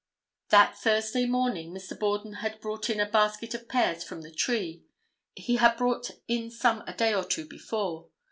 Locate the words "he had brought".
5.35-6.09